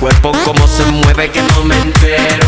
[0.00, 2.46] cuerpo como se mueve que no me entero.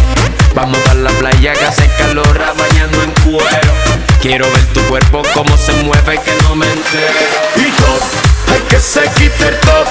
[0.55, 3.73] Vamos para la playa que hace calor bañando en cuero.
[4.21, 7.13] Quiero ver tu cuerpo como se mueve que no me entero.
[7.57, 9.87] Y hay que se quite el top,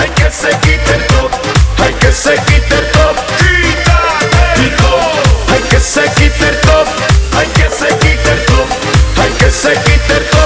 [0.00, 1.30] hay que se quite el top,
[1.78, 3.16] hay que se quite el top.
[3.38, 4.62] Quítate.
[4.64, 6.86] Y top, hay que se quite el top,
[7.36, 8.66] hay que se quite el top,
[9.22, 10.37] hay que se quite el top.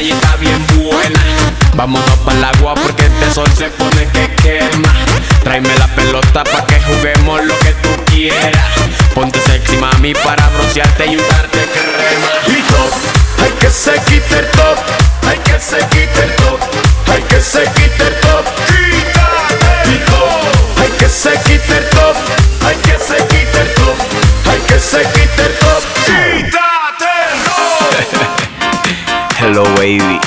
[0.00, 1.20] y está bien buena.
[1.74, 4.92] Vámonos para el agua porque este sol se pone que quema.
[5.42, 8.70] Tráeme la pelota para que juguemos lo que tú quieras.
[9.14, 12.58] Ponte sexy, mami, para broncearte y usarte crema.
[12.58, 14.78] Y top, hay que se quite el top.
[15.28, 16.60] Hay que se quite el top.
[17.08, 18.44] Hay que se quite el top.
[18.66, 19.90] Quítate.
[19.90, 22.16] Y top, hay que se quite el top.
[22.66, 23.96] Hay que se quite el top.
[24.50, 26.25] Hay que se quite el top.
[29.48, 30.18] Hello baby,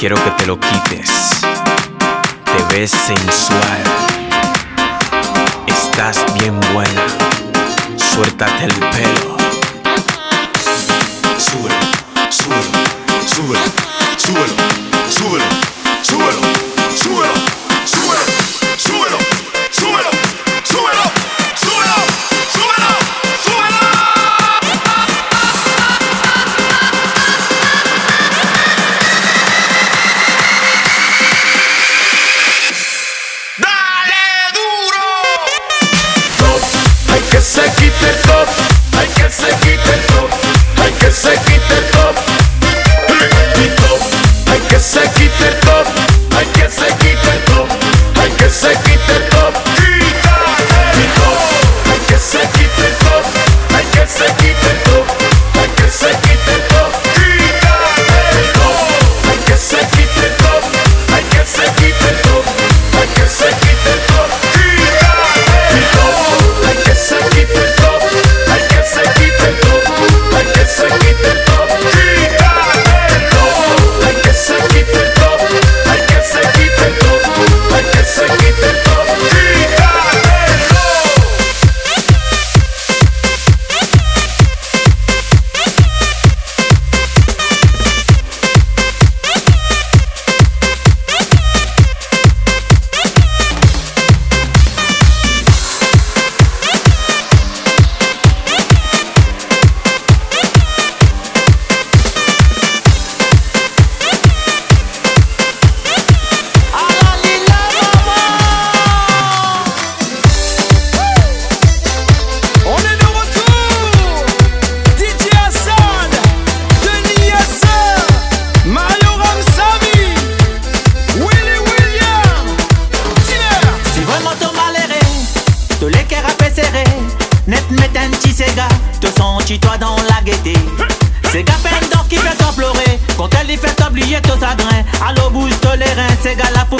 [0.00, 1.42] quiero que te lo quites.
[2.44, 3.84] Te ves sensual,
[5.64, 7.06] estás bien buena.
[7.96, 9.36] Suéltate el pelo.
[11.38, 11.76] Súbelo,
[12.30, 12.64] súbelo,
[13.28, 13.60] súbelo,
[14.16, 14.56] súbelo,
[15.08, 15.77] súbelo.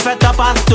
[0.08, 0.67] se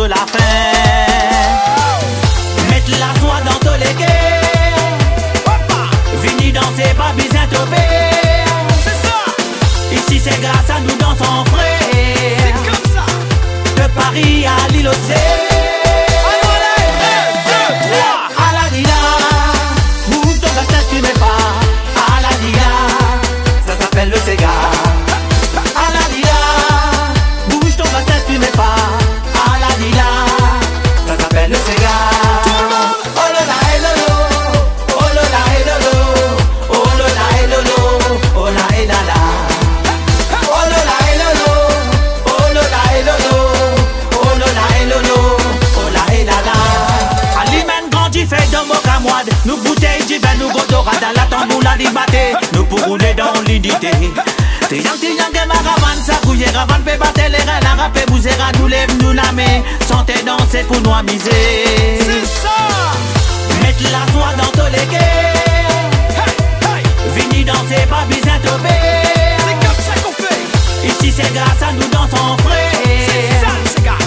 [71.15, 72.71] c'est grâce à nous dans son frère.
[73.05, 73.97] C'est ça, c'est grâce.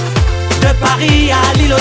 [0.61, 1.75] De Paris à l'île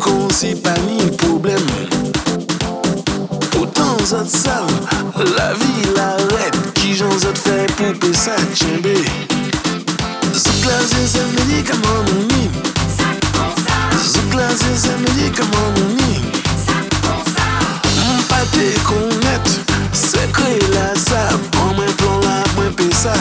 [0.00, 1.64] kon se pa ni problem
[3.60, 3.96] Otan
[5.36, 8.94] la vi la red Ki jan zot fe pou pe sa tjenbe
[10.34, 12.50] Zouk la se medikaman nou ni
[14.12, 16.20] Zouk la se medikaman nou ni
[17.96, 18.68] Mwen pa te
[19.96, 21.24] se kre la sa
[21.72, 23.16] mwen plan la, mwen pe sa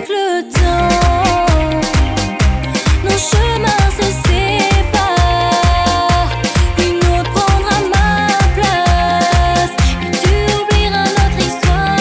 [0.00, 1.80] le temps,
[3.04, 6.30] nos chemins se séparent.
[6.78, 8.10] Il me prendra ma
[8.56, 11.98] place et tu oublieras notre histoire.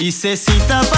[0.00, 0.97] Il sait si t'as pas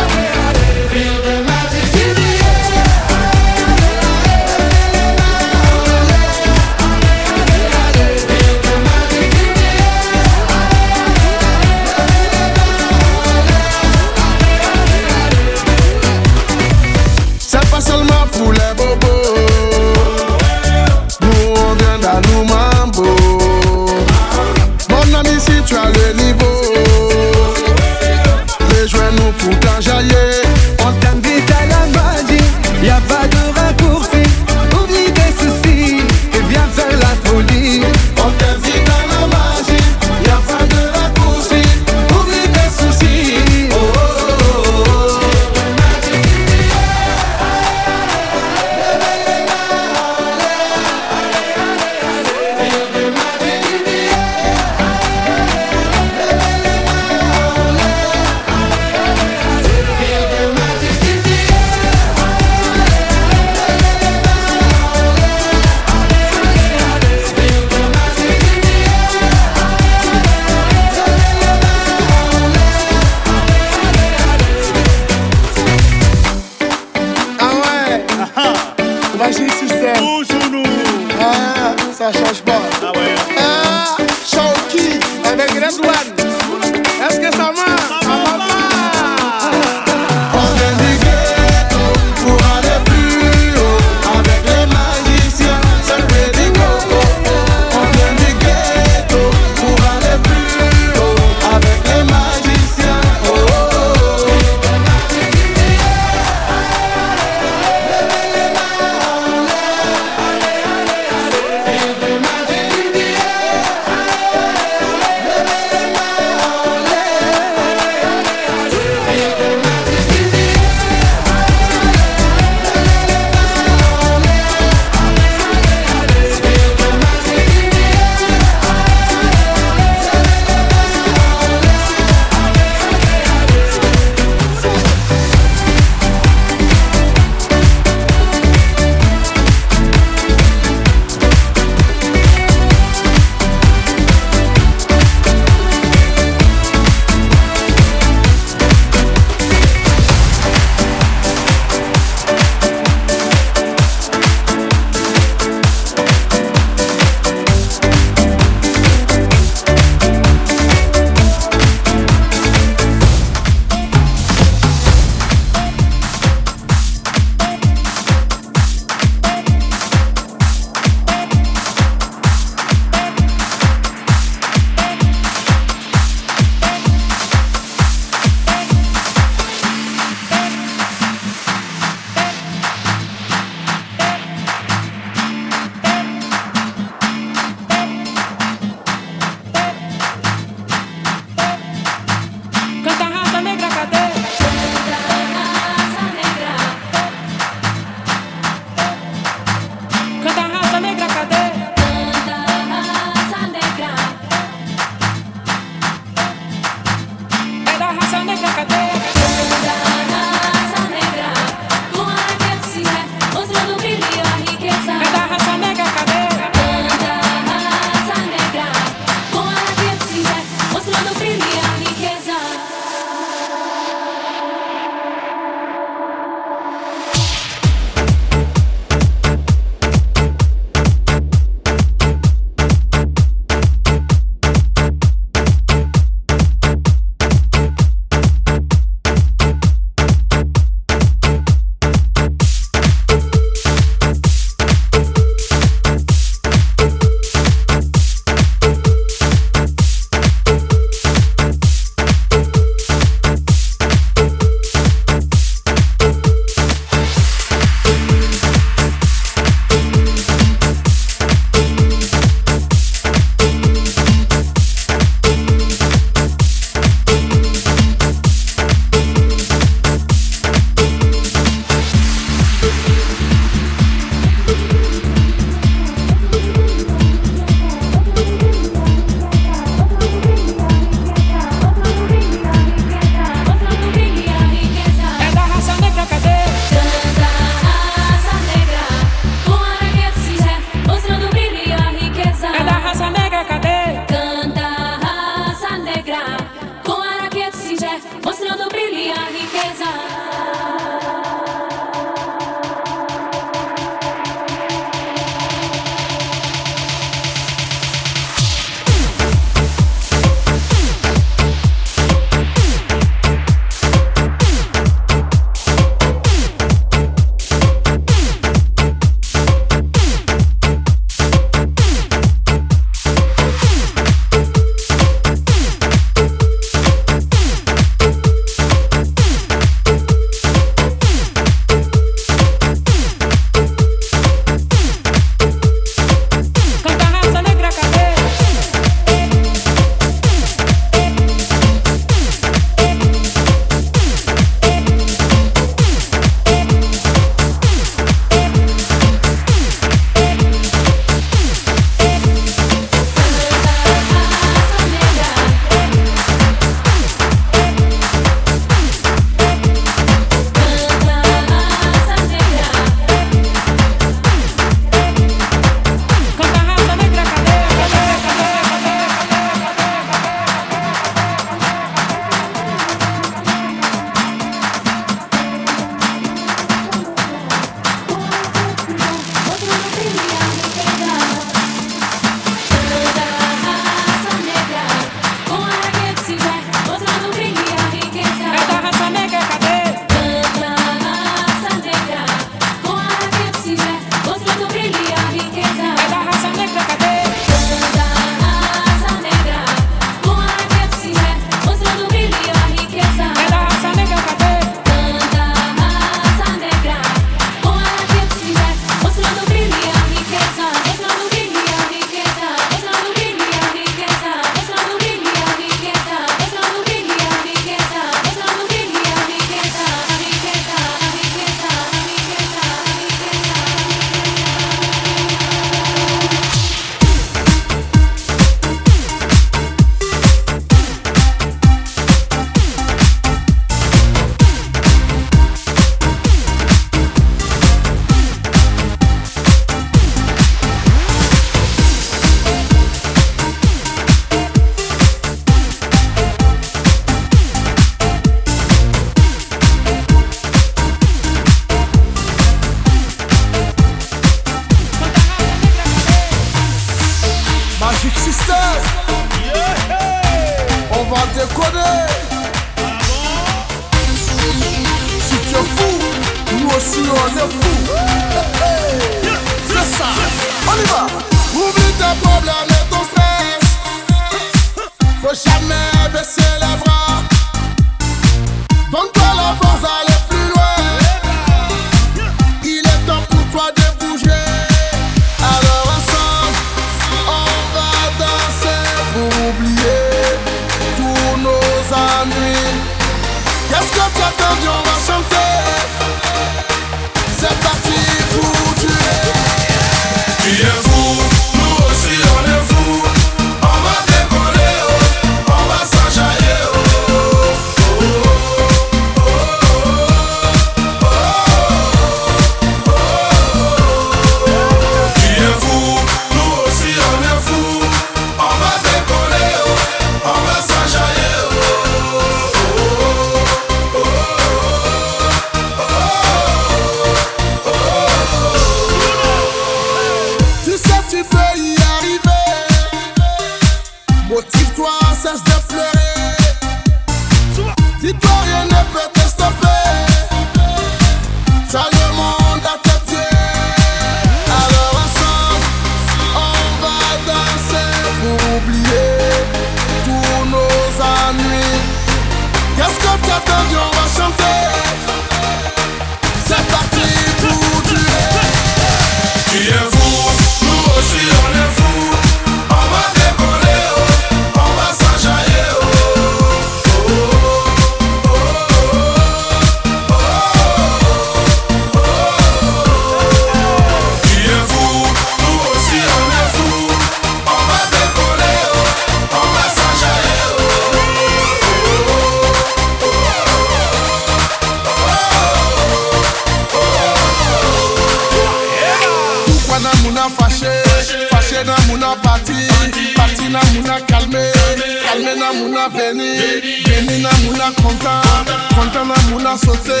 [595.84, 596.38] muna veni
[596.84, 600.00] Veni na muna kontan Kontan na muna sote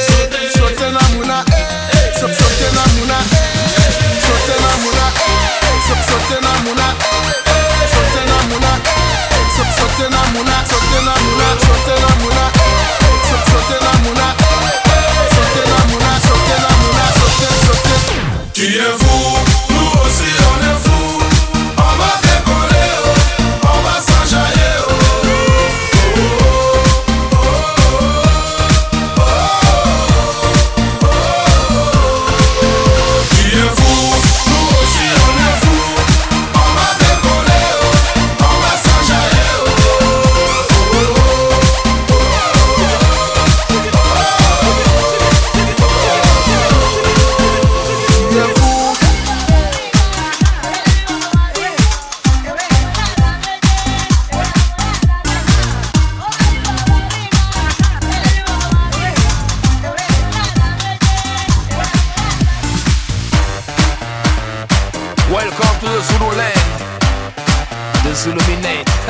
[0.56, 3.44] Sote na muna eh, e Sote na muna e
[4.20, 6.94] Sote na muna eh, e Sote na muna
[7.44, 8.72] e Sote na muna
[9.30, 12.53] e Sote na muna Sote na muna Sote na muna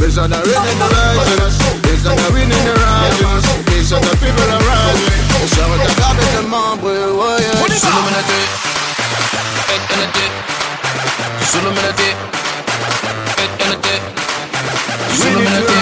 [0.00, 1.54] Based on the rain in the righteous.
[1.82, 3.44] Based on the wind in the righteous.
[3.68, 5.20] Based on the people around me.
[5.46, 8.40] Je regarde tes membres, ouais Je suis l'humanité
[9.74, 10.26] Eternité
[11.40, 12.08] Je suis l'humanité
[13.38, 13.94] Eternité
[15.10, 15.79] Je suis l'humanité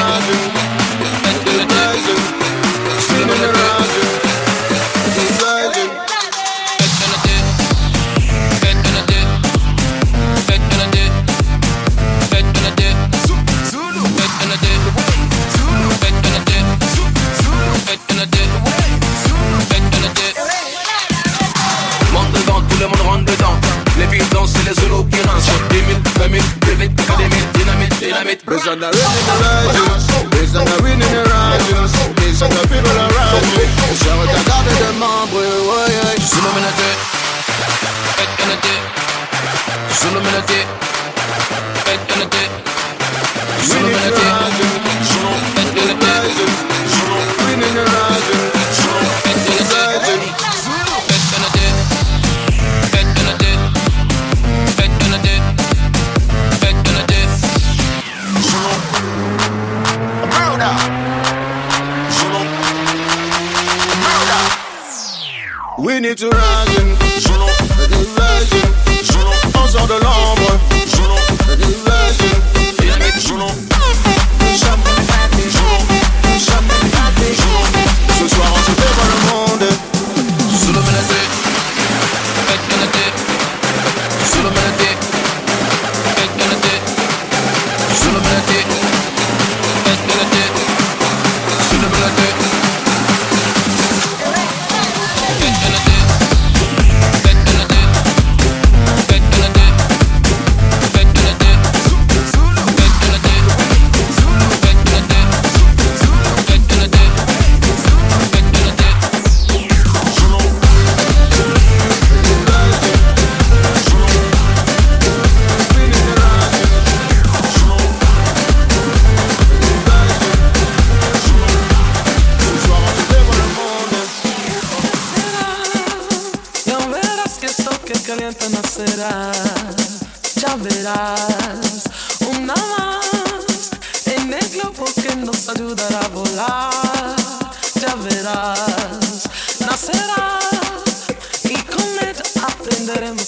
[142.89, 143.28] Let him.